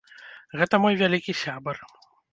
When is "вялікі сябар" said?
1.03-1.77